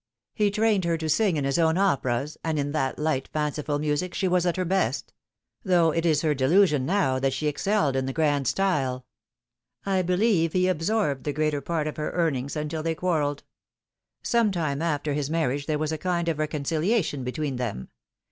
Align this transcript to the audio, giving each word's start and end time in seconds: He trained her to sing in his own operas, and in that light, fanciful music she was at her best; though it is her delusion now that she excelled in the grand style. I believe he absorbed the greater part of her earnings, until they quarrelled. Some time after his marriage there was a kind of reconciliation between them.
He 0.33 0.49
trained 0.49 0.83
her 0.85 0.97
to 0.97 1.07
sing 1.07 1.37
in 1.37 1.43
his 1.43 1.59
own 1.59 1.77
operas, 1.77 2.35
and 2.43 2.57
in 2.57 2.71
that 2.71 2.97
light, 2.97 3.29
fanciful 3.31 3.77
music 3.77 4.15
she 4.15 4.27
was 4.27 4.47
at 4.47 4.57
her 4.57 4.65
best; 4.65 5.13
though 5.63 5.91
it 5.91 6.07
is 6.07 6.23
her 6.23 6.33
delusion 6.33 6.87
now 6.87 7.19
that 7.19 7.33
she 7.33 7.45
excelled 7.45 7.95
in 7.95 8.07
the 8.07 8.11
grand 8.11 8.47
style. 8.47 9.05
I 9.85 10.01
believe 10.01 10.53
he 10.53 10.67
absorbed 10.67 11.23
the 11.23 11.33
greater 11.33 11.61
part 11.61 11.85
of 11.85 11.97
her 11.97 12.09
earnings, 12.13 12.55
until 12.55 12.81
they 12.81 12.95
quarrelled. 12.95 13.43
Some 14.23 14.51
time 14.51 14.81
after 14.81 15.13
his 15.13 15.29
marriage 15.29 15.67
there 15.67 15.77
was 15.77 15.91
a 15.91 15.99
kind 15.99 16.27
of 16.27 16.39
reconciliation 16.39 17.23
between 17.23 17.57
them. 17.57 17.89